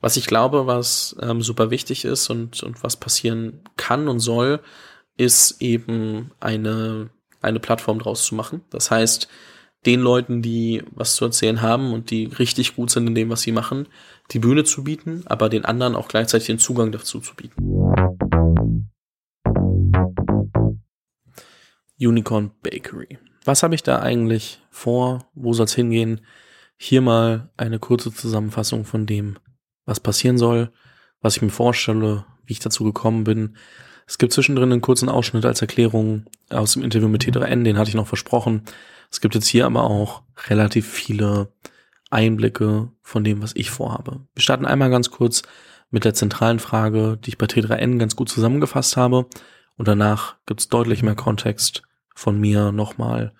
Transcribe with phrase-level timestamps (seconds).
[0.00, 4.60] Was ich glaube, was ähm, super wichtig ist und, und was passieren kann und soll,
[5.16, 7.10] ist eben eine,
[7.42, 8.62] eine Plattform draus zu machen.
[8.70, 9.28] Das heißt,
[9.86, 13.42] den Leuten, die was zu erzählen haben und die richtig gut sind in dem, was
[13.42, 13.88] sie machen,
[14.30, 17.62] die Bühne zu bieten, aber den anderen auch gleichzeitig den Zugang dazu zu bieten.
[22.00, 23.18] Unicorn Bakery.
[23.44, 25.28] Was habe ich da eigentlich vor?
[25.34, 26.20] Wo soll es hingehen?
[26.76, 29.38] Hier mal eine kurze Zusammenfassung von dem,
[29.88, 30.70] was passieren soll,
[31.20, 33.56] was ich mir vorstelle, wie ich dazu gekommen bin.
[34.06, 37.88] Es gibt zwischendrin einen kurzen Ausschnitt als Erklärung aus dem Interview mit T3N, den hatte
[37.88, 38.62] ich noch versprochen.
[39.10, 41.52] Es gibt jetzt hier aber auch relativ viele
[42.10, 44.20] Einblicke von dem, was ich vorhabe.
[44.34, 45.42] Wir starten einmal ganz kurz
[45.90, 49.26] mit der zentralen Frage, die ich bei T3N ganz gut zusammengefasst habe.
[49.76, 51.82] Und danach gibt's deutlich mehr Kontext
[52.14, 53.32] von mir nochmal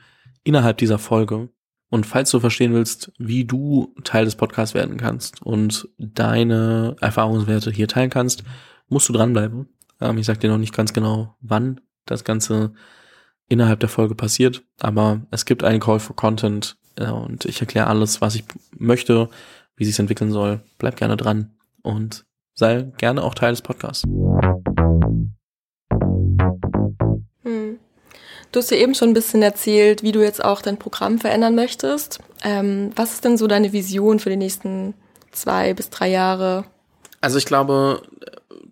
[0.45, 1.51] innerhalb dieser Folge.
[1.91, 7.71] Und falls du verstehen willst, wie du Teil des Podcasts werden kannst und deine Erfahrungswerte
[7.71, 8.45] hier teilen kannst,
[8.89, 9.69] musst du dranbleiben.
[10.01, 12.73] Ähm, ich sag dir noch nicht ganz genau, wann das Ganze
[13.49, 17.87] innerhalb der Folge passiert, aber es gibt einen Call for Content äh, und ich erkläre
[17.87, 18.45] alles, was ich
[18.77, 19.31] möchte,
[19.77, 20.61] wie sich entwickeln soll.
[20.79, 24.05] Bleib gerne dran und sei gerne auch Teil des Podcasts.
[28.53, 31.55] Du hast ja eben schon ein bisschen erzählt, wie du jetzt auch dein Programm verändern
[31.55, 32.21] möchtest.
[32.43, 34.95] Ähm, was ist denn so deine Vision für die nächsten
[35.33, 36.65] zwei bis drei Jahre?
[37.21, 38.03] Also ich glaube,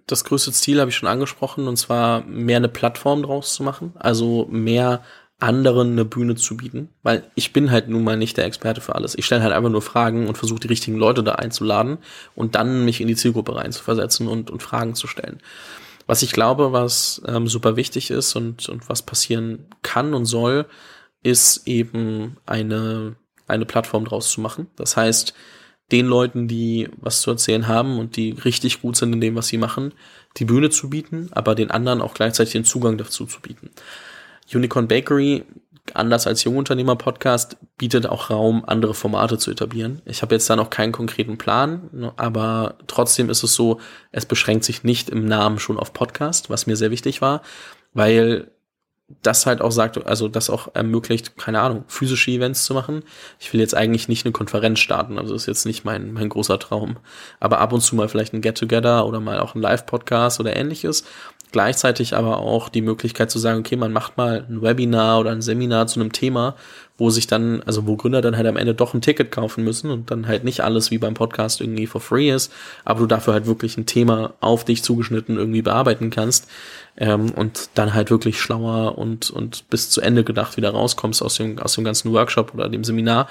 [0.06, 3.92] das größte Ziel habe ich schon angesprochen, und zwar mehr eine Plattform draus zu machen.
[3.98, 5.02] Also mehr
[5.38, 8.94] anderen eine Bühne zu bieten, weil ich bin halt nun mal nicht der Experte für
[8.94, 9.14] alles.
[9.18, 11.98] Ich stelle halt einfach nur Fragen und versuche die richtigen Leute da einzuladen
[12.34, 15.40] und dann mich in die Zielgruppe reinzuversetzen und, und Fragen zu stellen.
[16.06, 20.66] Was ich glaube, was ähm, super wichtig ist und, und was passieren kann und soll,
[21.22, 23.16] ist eben eine,
[23.48, 24.68] eine Plattform draus zu machen.
[24.76, 25.34] Das heißt,
[25.92, 29.48] den Leuten, die was zu erzählen haben und die richtig gut sind in dem, was
[29.48, 29.92] sie machen,
[30.36, 33.70] die Bühne zu bieten, aber den anderen auch gleichzeitig den Zugang dazu zu bieten.
[34.52, 35.44] Unicorn Bakery
[35.94, 40.02] anders als Jungunternehmer-Podcast, bietet auch Raum, andere Formate zu etablieren.
[40.04, 43.80] Ich habe jetzt da noch keinen konkreten Plan, ne, aber trotzdem ist es so,
[44.12, 47.42] es beschränkt sich nicht im Namen schon auf Podcast, was mir sehr wichtig war,
[47.92, 48.50] weil
[49.22, 53.04] das halt auch sagt, also das auch ermöglicht, keine Ahnung, physische Events zu machen.
[53.38, 56.28] Ich will jetzt eigentlich nicht eine Konferenz starten, also das ist jetzt nicht mein, mein
[56.28, 56.96] großer Traum.
[57.38, 61.04] Aber ab und zu mal vielleicht ein Get-Together oder mal auch ein Live-Podcast oder ähnliches
[61.56, 65.40] gleichzeitig aber auch die Möglichkeit zu sagen, okay, man macht mal ein Webinar oder ein
[65.40, 66.54] Seminar zu einem Thema,
[66.98, 69.90] wo sich dann, also wo Gründer dann halt am Ende doch ein Ticket kaufen müssen
[69.90, 72.52] und dann halt nicht alles wie beim Podcast irgendwie for free ist,
[72.84, 76.46] aber du dafür halt wirklich ein Thema auf dich zugeschnitten irgendwie bearbeiten kannst
[76.98, 81.36] ähm, und dann halt wirklich schlauer und, und bis zu Ende gedacht wieder rauskommst aus
[81.36, 83.28] dem, aus dem ganzen Workshop oder dem Seminar.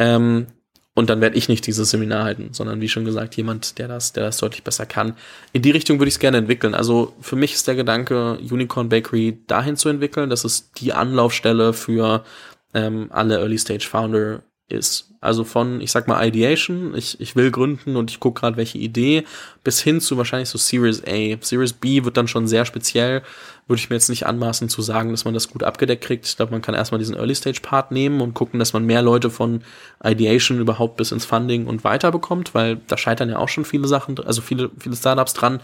[0.00, 0.48] Ähm,
[0.96, 4.14] und dann werde ich nicht dieses Seminar halten, sondern wie schon gesagt, jemand, der das,
[4.14, 5.14] der das deutlich besser kann.
[5.52, 6.74] In die Richtung würde ich es gerne entwickeln.
[6.74, 10.30] Also für mich ist der Gedanke, Unicorn Bakery dahin zu entwickeln.
[10.30, 12.24] Das ist die Anlaufstelle für
[12.72, 15.12] ähm, alle Early Stage Founder ist.
[15.20, 18.78] Also von, ich sag mal, Ideation, ich, ich will gründen und ich gucke gerade, welche
[18.78, 19.24] Idee,
[19.64, 21.36] bis hin zu wahrscheinlich so Series A.
[21.40, 23.22] Series B wird dann schon sehr speziell.
[23.68, 26.26] Würde ich mir jetzt nicht anmaßen zu sagen, dass man das gut abgedeckt kriegt.
[26.26, 29.02] Ich glaube, man kann erstmal diesen Early Stage Part nehmen und gucken, dass man mehr
[29.02, 29.62] Leute von
[30.04, 33.88] Ideation überhaupt bis ins Funding und weiter bekommt, weil da scheitern ja auch schon viele
[33.88, 35.60] Sachen, also viele, viele Startups dran.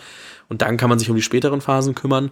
[0.49, 2.31] Und dann kann man sich um die späteren Phasen kümmern.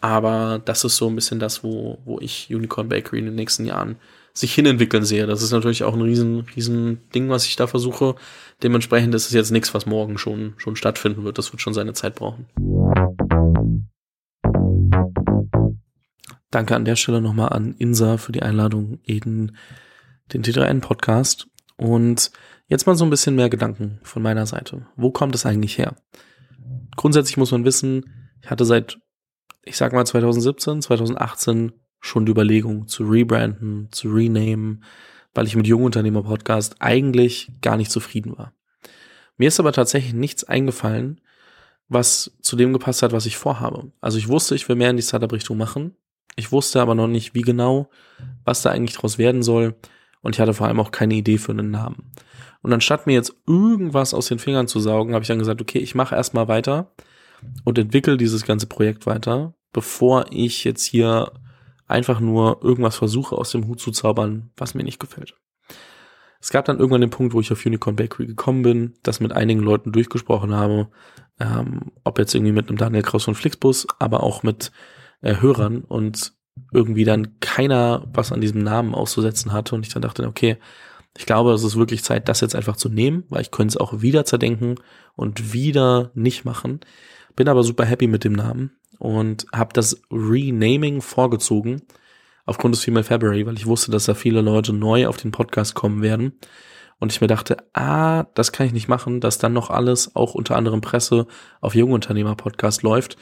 [0.00, 3.64] Aber das ist so ein bisschen das, wo, wo ich Unicorn Bakery in den nächsten
[3.64, 3.96] Jahren
[4.32, 5.26] sich hinentwickeln sehe.
[5.26, 8.16] Das ist natürlich auch ein riesen, riesen Ding, was ich da versuche.
[8.62, 11.38] Dementsprechend ist es jetzt nichts, was morgen schon, schon stattfinden wird.
[11.38, 12.46] Das wird schon seine Zeit brauchen.
[16.50, 19.56] Danke an der Stelle nochmal an Insa für die Einladung in
[20.32, 21.48] den T3N-Podcast.
[21.76, 22.30] Und
[22.68, 24.86] jetzt mal so ein bisschen mehr Gedanken von meiner Seite.
[24.96, 25.96] Wo kommt es eigentlich her?
[26.96, 28.98] Grundsätzlich muss man wissen, ich hatte seit,
[29.66, 34.84] ich sag mal 2017, 2018 schon die Überlegung zu rebranden, zu renamen,
[35.34, 38.52] weil ich mit Jungunternehmer Podcast eigentlich gar nicht zufrieden war.
[39.36, 41.20] Mir ist aber tatsächlich nichts eingefallen,
[41.88, 43.92] was zu dem gepasst hat, was ich vorhabe.
[44.00, 45.96] Also ich wusste, ich will mehr in die Startup-Richtung machen.
[46.36, 47.90] Ich wusste aber noch nicht, wie genau,
[48.44, 49.74] was da eigentlich draus werden soll.
[50.22, 52.12] Und ich hatte vor allem auch keine Idee für einen Namen.
[52.62, 55.78] Und anstatt mir jetzt irgendwas aus den Fingern zu saugen, habe ich dann gesagt, okay,
[55.78, 56.92] ich mache erstmal weiter
[57.64, 61.32] und entwickle dieses ganze Projekt weiter, bevor ich jetzt hier
[61.86, 65.36] einfach nur irgendwas versuche aus dem Hut zu zaubern, was mir nicht gefällt.
[66.40, 69.32] Es gab dann irgendwann den Punkt, wo ich auf Unicorn Bakery gekommen bin, das mit
[69.32, 70.88] einigen Leuten durchgesprochen habe,
[71.40, 74.70] ähm, ob jetzt irgendwie mit einem Daniel Kraus von Flixbus, aber auch mit
[75.22, 76.34] äh, Hörern und
[76.72, 80.56] irgendwie dann keiner was an diesem Namen auszusetzen hatte und ich dann dachte, okay,
[81.18, 83.76] Ich glaube, es ist wirklich Zeit, das jetzt einfach zu nehmen, weil ich könnte es
[83.76, 84.76] auch wieder zerdenken
[85.14, 86.80] und wieder nicht machen.
[87.36, 91.82] Bin aber super happy mit dem Namen und habe das Renaming vorgezogen
[92.46, 95.74] aufgrund des Female February, weil ich wusste, dass da viele Leute neu auf den Podcast
[95.74, 96.32] kommen werden.
[96.98, 100.34] Und ich mir dachte, ah, das kann ich nicht machen, dass dann noch alles, auch
[100.34, 101.26] unter anderem Presse,
[101.60, 103.18] auf Jungunternehmer-Podcast läuft.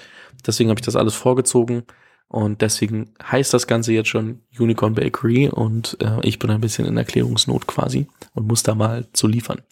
[0.46, 1.82] Deswegen habe ich das alles vorgezogen.
[2.29, 6.87] Und deswegen heißt das Ganze jetzt schon Unicorn Bakery und äh, ich bin ein bisschen
[6.87, 9.62] in Erklärungsnot quasi und muss da mal zu liefern.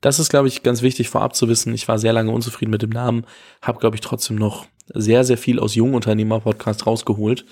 [0.00, 1.74] Das ist, glaube ich, ganz wichtig vorab zu wissen.
[1.74, 3.26] Ich war sehr lange unzufrieden mit dem Namen,
[3.62, 7.44] habe, glaube ich, trotzdem noch sehr, sehr viel aus Jungunternehmer-Podcast rausgeholt,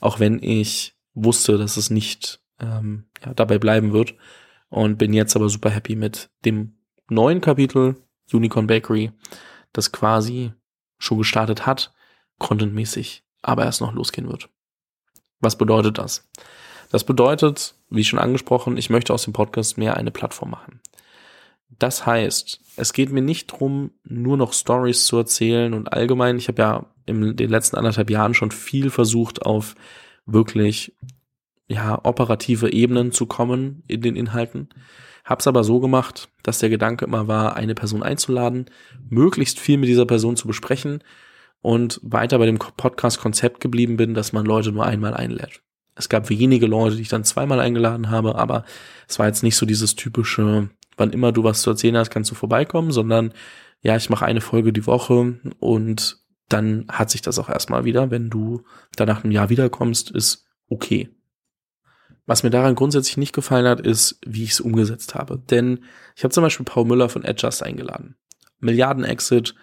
[0.00, 4.14] auch wenn ich wusste, dass es nicht ähm, ja, dabei bleiben wird
[4.68, 6.76] und bin jetzt aber super happy mit dem
[7.08, 7.96] neuen Kapitel
[8.32, 9.12] Unicorn Bakery,
[9.72, 10.52] das quasi
[10.98, 11.92] schon gestartet hat,
[12.38, 14.48] contentmäßig, aber erst noch losgehen wird.
[15.40, 16.28] Was bedeutet das?
[16.90, 20.80] Das bedeutet, wie schon angesprochen, ich möchte aus dem Podcast mehr eine Plattform machen.
[21.78, 26.48] Das heißt, es geht mir nicht drum, nur noch Stories zu erzählen und allgemein, ich
[26.48, 29.74] habe ja in den letzten anderthalb Jahren schon viel versucht, auf
[30.26, 30.96] wirklich
[31.68, 34.68] ja, operative Ebenen zu kommen in den Inhalten.
[35.24, 38.66] Hab's aber so gemacht, dass der Gedanke immer war, eine Person einzuladen,
[39.08, 41.02] möglichst viel mit dieser Person zu besprechen
[41.62, 45.62] und weiter bei dem Podcast-Konzept geblieben bin, dass man Leute nur einmal einlädt.
[45.94, 48.64] Es gab wenige Leute, die ich dann zweimal eingeladen habe, aber
[49.08, 52.30] es war jetzt nicht so dieses typische, wann immer du was zu erzählen hast, kannst
[52.30, 53.32] du vorbeikommen, sondern
[53.80, 56.18] ja, ich mache eine Folge die Woche und
[56.48, 58.10] dann hat sich das auch erstmal wieder.
[58.10, 58.62] Wenn du
[58.94, 61.10] danach einem Jahr wiederkommst, ist okay.
[62.26, 65.38] Was mir daran grundsätzlich nicht gefallen hat, ist, wie ich es umgesetzt habe.
[65.38, 65.84] Denn
[66.16, 68.16] ich habe zum Beispiel Paul Müller von Adjust eingeladen.
[68.58, 69.54] Milliarden-Exit,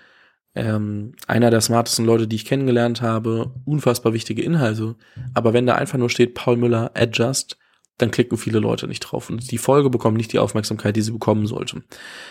[0.56, 4.96] ähm, einer der smartesten Leute, die ich kennengelernt habe, unfassbar wichtige Inhalte.
[5.34, 7.58] Aber wenn da einfach nur steht Paul Müller Adjust,
[7.98, 11.12] dann klicken viele Leute nicht drauf und die Folge bekommt nicht die Aufmerksamkeit, die sie
[11.12, 11.84] bekommen sollte.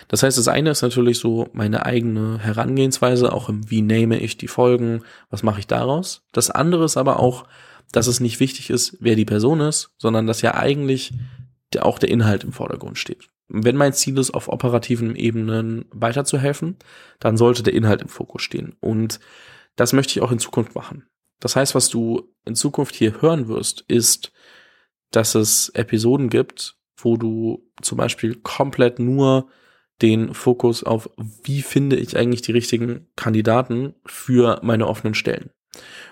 [0.09, 4.37] Das heißt, das eine ist natürlich so meine eigene Herangehensweise, auch im wie nehme ich
[4.37, 6.23] die Folgen, was mache ich daraus.
[6.33, 7.45] Das andere ist aber auch,
[7.93, 11.13] dass es nicht wichtig ist, wer die Person ist, sondern dass ja eigentlich
[11.81, 13.29] auch der Inhalt im Vordergrund steht.
[13.55, 16.79] Wenn mein Ziel ist, auf operativen Ebenen weiterzuhelfen,
[17.21, 18.77] dann sollte der Inhalt im Fokus stehen.
[18.81, 19.21] Und
[19.77, 21.07] das möchte ich auch in Zukunft machen.
[21.39, 24.33] Das heißt, was du in Zukunft hier hören wirst, ist,
[25.11, 29.49] dass es Episoden gibt, wo du zum Beispiel komplett nur
[30.01, 31.11] den Fokus auf,
[31.45, 35.51] wie finde ich eigentlich die richtigen Kandidaten für meine offenen Stellen.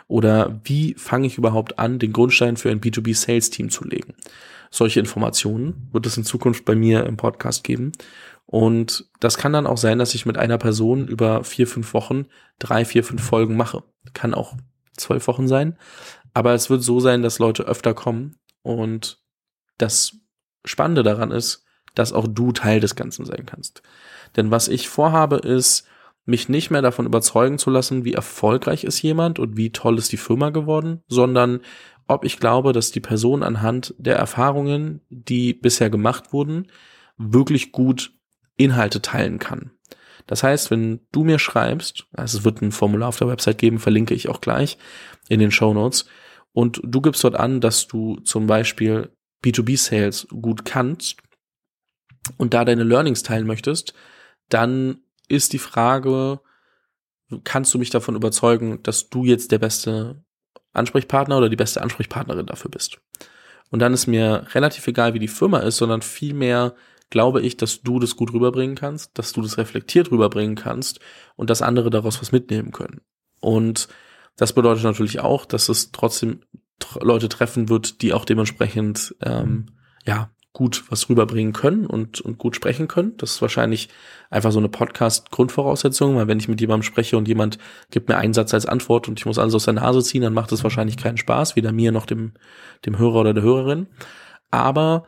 [0.09, 4.15] Oder wie fange ich überhaupt an, den Grundstein für ein B2B-Sales-Team zu legen?
[4.71, 7.93] Solche Informationen wird es in Zukunft bei mir im Podcast geben.
[8.47, 12.27] Und das kann dann auch sein, dass ich mit einer Person über vier, fünf Wochen
[12.59, 13.83] drei, vier, fünf Folgen mache.
[14.13, 14.57] Kann auch
[14.97, 15.77] zwölf Wochen sein.
[16.35, 18.37] Aber es wird so sein, dass Leute öfter kommen.
[18.63, 19.21] Und
[19.79, 20.17] das
[20.65, 21.65] Spannende daran ist,
[21.95, 23.83] dass auch du Teil des Ganzen sein kannst.
[24.37, 25.87] Denn was ich vorhabe, ist,
[26.25, 30.13] mich nicht mehr davon überzeugen zu lassen, wie erfolgreich ist jemand und wie toll ist
[30.13, 31.61] die Firma geworden, sondern
[32.11, 36.67] ob ich glaube, dass die Person anhand der Erfahrungen, die bisher gemacht wurden,
[37.17, 38.13] wirklich gut
[38.57, 39.71] Inhalte teilen kann.
[40.27, 43.79] Das heißt, wenn du mir schreibst, also es wird ein Formular auf der Website geben,
[43.79, 44.77] verlinke ich auch gleich
[45.29, 46.07] in den Show Notes,
[46.53, 49.13] und du gibst dort an, dass du zum Beispiel
[49.45, 51.23] B2B-Sales gut kannst
[52.39, 53.95] und da deine Learnings teilen möchtest,
[54.49, 54.99] dann
[55.29, 56.41] ist die Frage,
[57.45, 60.25] kannst du mich davon überzeugen, dass du jetzt der beste
[60.73, 63.01] Ansprechpartner oder die beste Ansprechpartnerin dafür bist?
[63.71, 66.75] Und dann ist mir relativ egal, wie die Firma ist, sondern vielmehr
[67.09, 71.01] glaube ich, dass du das gut rüberbringen kannst, dass du das reflektiert rüberbringen kannst
[71.37, 73.01] und dass andere daraus was mitnehmen können.
[73.41, 73.89] Und
[74.37, 76.43] das bedeutet natürlich auch, dass es trotzdem
[77.01, 79.67] Leute treffen wird, die auch dementsprechend ähm,
[80.07, 83.17] ja gut was rüberbringen können und, und gut sprechen können.
[83.19, 83.89] Das ist wahrscheinlich
[84.31, 87.59] einfach so eine Podcast-Grundvoraussetzung, weil wenn ich mit jemandem spreche und jemand
[87.91, 90.35] gibt mir einen Satz als Antwort und ich muss alles aus der Nase ziehen, dann
[90.35, 92.33] macht es wahrscheinlich keinen Spaß, weder mir noch dem,
[92.85, 93.87] dem Hörer oder der Hörerin.
[94.51, 95.07] Aber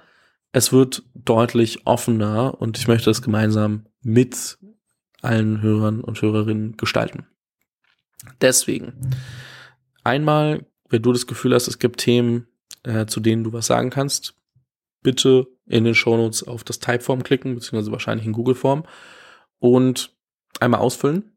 [0.53, 4.59] es wird deutlich offener und ich möchte das gemeinsam mit
[5.23, 7.27] allen Hörern und Hörerinnen gestalten.
[8.41, 8.93] Deswegen,
[10.05, 12.47] einmal, wenn du das Gefühl hast, es gibt Themen,
[12.85, 14.35] äh, zu denen du was sagen kannst,
[15.03, 18.85] bitte in den Shownotes auf das Typeform klicken, beziehungsweise wahrscheinlich in Google-Form
[19.59, 20.15] und
[20.61, 21.33] einmal ausfüllen.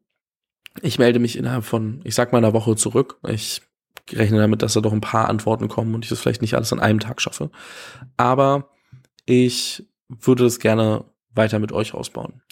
[0.82, 3.18] Ich melde mich innerhalb von, ich sag mal, einer Woche zurück.
[3.28, 3.62] Ich
[4.12, 6.72] rechne damit, dass da doch ein paar Antworten kommen und ich das vielleicht nicht alles
[6.72, 7.50] an einem Tag schaffe.
[8.16, 8.70] Aber
[9.24, 11.04] ich würde das gerne
[11.34, 12.42] weiter mit euch ausbauen.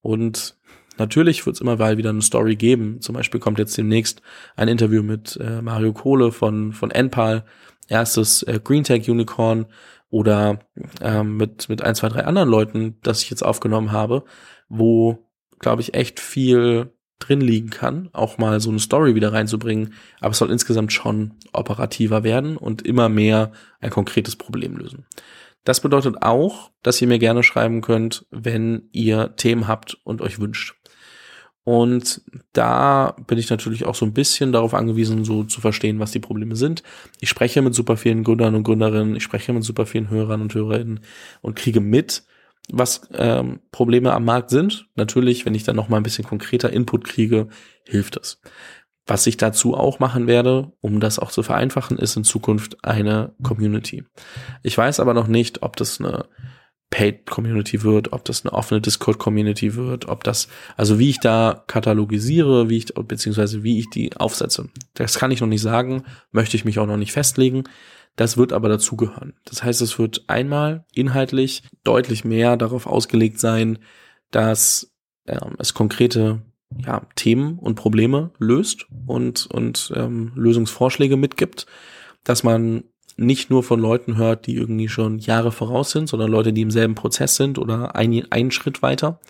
[0.00, 0.56] Und
[0.98, 3.00] natürlich wird es immer mal wieder eine Story geben.
[3.00, 4.22] Zum Beispiel kommt jetzt demnächst
[4.56, 7.44] ein Interview mit äh, Mario Kohle von, von Enpal,
[7.88, 9.66] erstes äh, Green Tech Unicorn
[10.14, 10.60] oder
[11.00, 14.22] ähm, mit, mit ein, zwei, drei anderen Leuten, das ich jetzt aufgenommen habe,
[14.68, 15.28] wo,
[15.58, 20.30] glaube ich, echt viel drin liegen kann, auch mal so eine Story wieder reinzubringen, aber
[20.30, 25.04] es soll insgesamt schon operativer werden und immer mehr ein konkretes Problem lösen.
[25.64, 30.38] Das bedeutet auch, dass ihr mir gerne schreiben könnt, wenn ihr Themen habt und euch
[30.38, 30.76] wünscht.
[31.64, 32.20] Und
[32.52, 36.20] da bin ich natürlich auch so ein bisschen darauf angewiesen, so zu verstehen, was die
[36.20, 36.82] Probleme sind.
[37.20, 40.54] Ich spreche mit super vielen Gründern und Gründerinnen, ich spreche mit super vielen Hörern und
[40.54, 41.00] Hörerinnen
[41.40, 42.24] und kriege mit,
[42.70, 44.88] was ähm, Probleme am Markt sind.
[44.94, 47.48] Natürlich, wenn ich dann noch mal ein bisschen konkreter Input kriege,
[47.84, 48.40] hilft es.
[49.06, 53.34] Was ich dazu auch machen werde, um das auch zu vereinfachen, ist in Zukunft eine
[53.42, 54.04] Community.
[54.62, 56.26] Ich weiß aber noch nicht, ob das eine
[56.94, 60.46] Paid Community wird, ob das eine offene Discord Community wird, ob das,
[60.76, 64.68] also wie ich da katalogisiere, wie ich, beziehungsweise wie ich die aufsetze.
[64.94, 67.64] Das kann ich noch nicht sagen, möchte ich mich auch noch nicht festlegen.
[68.14, 69.32] Das wird aber dazugehören.
[69.44, 73.80] Das heißt, es wird einmal inhaltlich deutlich mehr darauf ausgelegt sein,
[74.30, 74.94] dass
[75.26, 76.42] ähm, es konkrete
[76.78, 81.66] ja, Themen und Probleme löst und, und ähm, Lösungsvorschläge mitgibt,
[82.22, 82.84] dass man
[83.16, 86.70] nicht nur von Leuten hört, die irgendwie schon Jahre voraus sind, sondern Leute, die im
[86.70, 89.20] selben Prozess sind oder ein, einen Schritt weiter.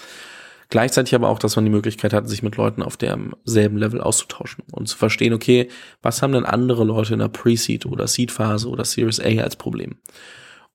[0.71, 4.65] Gleichzeitig aber auch, dass man die Möglichkeit hat, sich mit Leuten auf demselben Level auszutauschen
[4.73, 5.69] und zu verstehen, okay,
[6.03, 9.99] was haben denn andere Leute in der Pre-Seed oder Seed-Phase oder Series A als Problem?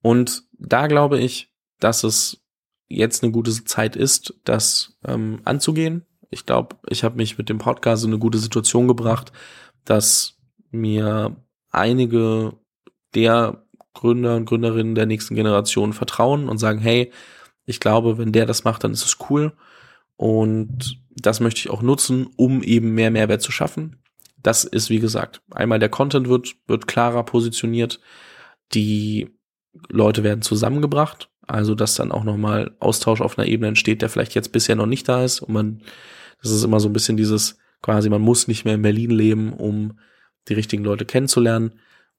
[0.02, 2.46] Und da glaube ich, dass es
[2.88, 7.58] jetzt eine gute Zeit ist, das ähm, anzugehen, ich glaube, ich habe mich mit dem
[7.58, 9.32] Podcast in eine gute Situation gebracht,
[9.86, 10.38] dass
[10.72, 11.36] mir
[11.72, 12.54] einige
[13.16, 13.64] der
[13.94, 17.12] Gründer und Gründerinnen der nächsten Generation vertrauen und sagen, hey,
[17.66, 19.54] ich glaube, wenn der das macht, dann ist es cool.
[20.16, 23.98] Und das möchte ich auch nutzen, um eben mehr Mehrwert zu schaffen.
[24.42, 28.00] Das ist, wie gesagt, einmal der Content wird, wird klarer positioniert.
[28.74, 29.30] Die
[29.90, 31.30] Leute werden zusammengebracht.
[31.46, 34.86] Also, dass dann auch nochmal Austausch auf einer Ebene entsteht, der vielleicht jetzt bisher noch
[34.86, 35.82] nicht da ist und man
[36.42, 39.54] das ist immer so ein bisschen dieses, quasi, man muss nicht mehr in Berlin leben,
[39.54, 40.00] um
[40.48, 41.74] die richtigen Leute kennenzulernen.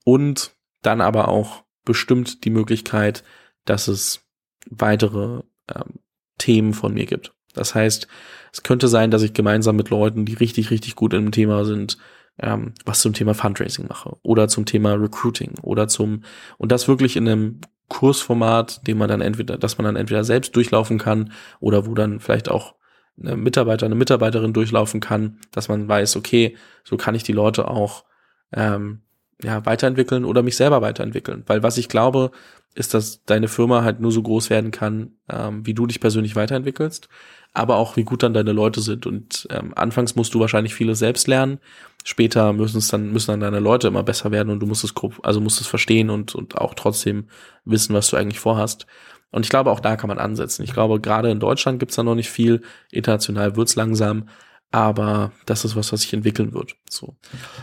[0.05, 0.53] Und
[0.83, 3.25] dann aber auch bestimmt die Möglichkeit,
[3.65, 4.27] dass es
[4.69, 6.01] weitere ähm,
[6.39, 7.33] Themen von mir gibt.
[7.55, 8.07] Das heißt,
[8.53, 11.99] es könnte sein, dass ich gemeinsam mit Leuten, die richtig, richtig gut dem Thema sind,
[12.39, 16.23] ähm, was zum Thema Fundraising mache oder zum Thema Recruiting oder zum
[16.59, 20.55] und das wirklich in einem Kursformat, den man dann entweder, dass man dann entweder selbst
[20.55, 22.77] durchlaufen kann oder wo dann vielleicht auch
[23.21, 27.69] eine Mitarbeiter, eine Mitarbeiterin durchlaufen kann, dass man weiß, okay, so kann ich die Leute
[27.69, 28.05] auch
[28.53, 29.03] ähm,
[29.43, 31.45] ja, weiterentwickeln oder mich selber weiterentwickeln.
[31.47, 32.31] Weil was ich glaube,
[32.75, 36.37] ist, dass deine Firma halt nur so groß werden kann, ähm, wie du dich persönlich
[36.37, 37.09] weiterentwickelst,
[37.53, 39.07] aber auch wie gut dann deine Leute sind.
[39.07, 41.59] Und ähm, anfangs musst du wahrscheinlich viele selbst lernen.
[42.05, 44.95] Später müssen es dann, müssen dann deine Leute immer besser werden und du musst es
[44.95, 47.29] grob, also musst es verstehen und, und auch trotzdem
[47.65, 48.87] wissen, was du eigentlich vorhast.
[49.33, 50.63] Und ich glaube, auch da kann man ansetzen.
[50.63, 52.63] Ich glaube, gerade in Deutschland gibt's da noch nicht viel.
[52.91, 54.29] International wird's langsam.
[54.71, 56.77] Aber das ist was, was sich entwickeln wird.
[56.89, 57.17] So.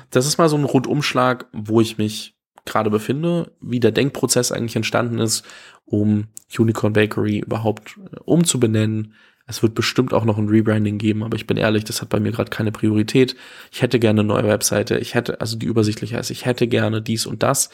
[0.09, 4.75] Das ist mal so ein Rundumschlag, wo ich mich gerade befinde, wie der Denkprozess eigentlich
[4.75, 5.45] entstanden ist,
[5.85, 9.13] um Unicorn Bakery überhaupt äh, umzubenennen.
[9.47, 12.19] Es wird bestimmt auch noch ein Rebranding geben, aber ich bin ehrlich, das hat bei
[12.19, 13.37] mir gerade keine Priorität.
[13.71, 17.01] Ich hätte gerne eine neue Webseite, ich hätte, also die übersichtlich heißt, ich hätte gerne
[17.01, 17.69] dies und das,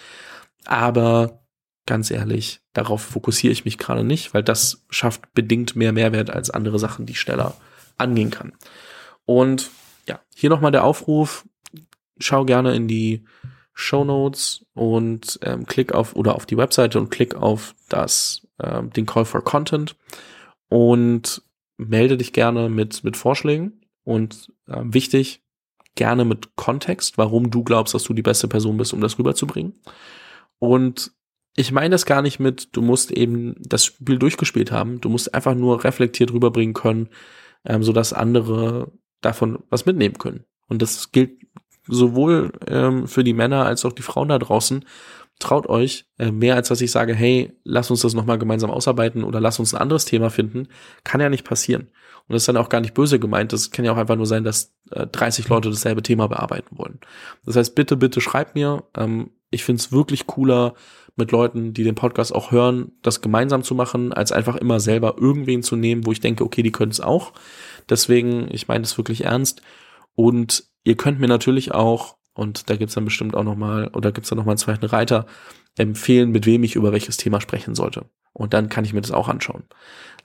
[0.66, 1.44] aber
[1.88, 6.52] ganz ehrlich, darauf fokussiere ich mich gerade nicht, weil das schafft bedingt mehr Mehrwert als
[6.52, 7.56] andere Sachen, die ich schneller
[7.98, 8.54] angehen kann.
[9.26, 9.72] Und
[10.08, 11.46] ja, hier nochmal der Aufruf,
[12.18, 13.24] schau gerne in die
[13.74, 18.92] Show Notes und ähm, klick auf oder auf die Webseite und klick auf das ähm,
[18.92, 19.96] den Call for Content
[20.70, 21.42] und
[21.78, 25.42] melde dich gerne mit mit Vorschlägen und äh, wichtig
[25.96, 29.74] gerne mit Kontext, warum du glaubst, dass du die beste Person bist, um das rüberzubringen.
[30.60, 31.12] Und
[31.56, 35.02] ich meine das gar nicht mit, du musst eben das Spiel durchgespielt haben.
[35.02, 37.10] Du musst einfach nur reflektiert rüberbringen können,
[37.66, 38.92] ähm, sodass andere
[39.26, 40.46] davon was mitnehmen können.
[40.68, 41.42] Und das gilt
[41.88, 44.86] sowohl ähm, für die Männer als auch die Frauen da draußen.
[45.40, 49.24] Traut euch äh, mehr als dass ich sage, hey, lass uns das nochmal gemeinsam ausarbeiten
[49.24, 50.68] oder lass uns ein anderes Thema finden.
[51.04, 51.90] Kann ja nicht passieren.
[52.28, 53.52] Und das ist dann auch gar nicht böse gemeint.
[53.52, 57.00] Das kann ja auch einfach nur sein, dass äh, 30 Leute dasselbe Thema bearbeiten wollen.
[57.46, 58.84] Das heißt, bitte, bitte schreibt mir.
[58.96, 60.74] Ähm, ich find's wirklich cooler,
[61.16, 65.16] mit Leuten, die den Podcast auch hören, das gemeinsam zu machen, als einfach immer selber
[65.20, 67.34] irgendwen zu nehmen, wo ich denke, okay, die können es auch.
[67.90, 69.62] Deswegen, ich meine das wirklich ernst.
[70.16, 74.30] Und ihr könnt mir natürlich auch, und da gibt's dann bestimmt auch nochmal, oder gibt's
[74.30, 75.26] dann nochmal einen zweiten Reiter,
[75.78, 78.06] empfehlen, mit wem ich über welches Thema sprechen sollte.
[78.34, 79.64] Und dann kann ich mir das auch anschauen.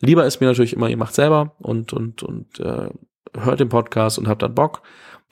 [0.00, 2.90] Lieber ist mir natürlich immer, ihr macht selber und, und, und äh,
[3.34, 4.82] hört den Podcast und habt dann Bock.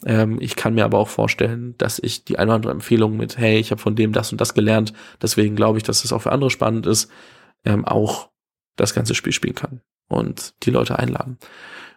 [0.05, 3.39] Ähm, ich kann mir aber auch vorstellen, dass ich die eine oder andere Empfehlung mit,
[3.39, 4.93] hey, ich habe von dem das und das gelernt,
[5.23, 7.11] deswegen glaube ich, dass es das auch für andere spannend ist,
[7.65, 8.31] ähm, auch
[8.77, 11.39] das ganze Spiel spielen kann und die Leute einladen.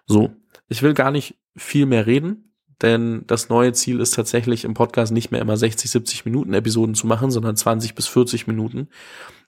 [0.10, 0.32] So,
[0.68, 5.14] ich will gar nicht viel mehr reden, denn das neue Ziel ist tatsächlich im Podcast
[5.14, 8.90] nicht mehr immer 60, 70 Minuten Episoden zu machen, sondern 20 bis 40 Minuten.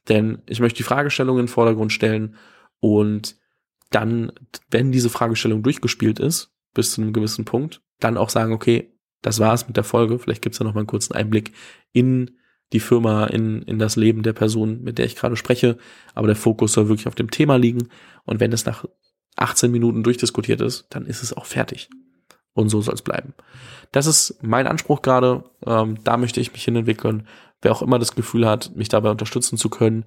[0.07, 2.35] Denn ich möchte die Fragestellung in den Vordergrund stellen
[2.79, 3.37] und
[3.89, 4.31] dann,
[4.69, 9.39] wenn diese Fragestellung durchgespielt ist, bis zu einem gewissen Punkt, dann auch sagen, okay, das
[9.39, 10.19] war's mit der Folge.
[10.19, 11.53] Vielleicht gibt's da noch mal einen kurzen Einblick
[11.91, 12.37] in
[12.71, 15.77] die Firma, in, in das Leben der Person, mit der ich gerade spreche.
[16.13, 17.89] Aber der Fokus soll wirklich auf dem Thema liegen.
[18.25, 18.85] Und wenn es nach
[19.37, 21.89] 18 Minuten durchdiskutiert ist, dann ist es auch fertig.
[22.53, 23.33] Und so soll es bleiben.
[23.91, 25.43] Das ist mein Anspruch gerade.
[25.65, 27.27] Ähm, da möchte ich mich hinentwickeln.
[27.61, 30.05] Wer auch immer das Gefühl hat, mich dabei unterstützen zu können,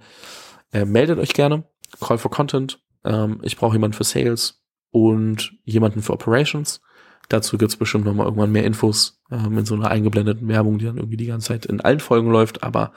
[0.73, 1.64] äh, meldet euch gerne.
[2.00, 2.81] Call for Content.
[3.04, 6.81] Ähm, ich brauche jemanden für Sales und jemanden für Operations.
[7.28, 10.85] Dazu gibt's bestimmt noch mal irgendwann mehr Infos ähm, in so einer eingeblendeten Werbung, die
[10.85, 12.62] dann irgendwie die ganze Zeit in allen Folgen läuft.
[12.62, 12.93] Aber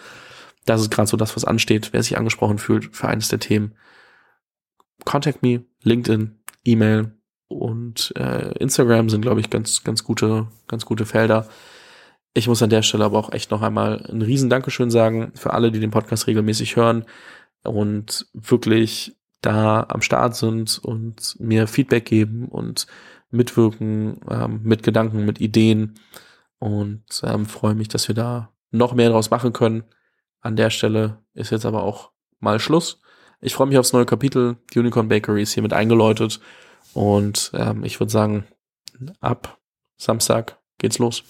[0.65, 1.93] das ist gerade so das, was ansteht.
[1.93, 3.75] Wer sich angesprochen fühlt für eines der Themen,
[5.05, 7.11] contact me, LinkedIn, E-Mail
[7.47, 11.47] und äh, Instagram sind, glaube ich, ganz, ganz gute, ganz gute Felder.
[12.33, 15.53] Ich muss an der Stelle aber auch echt noch einmal ein riesen Dankeschön sagen für
[15.53, 17.05] alle, die den Podcast regelmäßig hören
[17.63, 22.87] und wirklich da am Start sind und mir Feedback geben und
[23.29, 25.95] mitwirken, ähm, mit Gedanken, mit Ideen
[26.59, 29.83] und ähm, freue mich, dass wir da noch mehr draus machen können.
[30.41, 33.01] An der Stelle ist jetzt aber auch mal Schluss.
[33.39, 34.57] Ich freue mich aufs neue Kapitel.
[34.73, 36.39] Die Unicorn Bakery ist hiermit eingeläutet
[36.93, 38.47] und ähm, ich würde sagen,
[39.19, 39.59] ab
[39.97, 41.23] Samstag geht's los.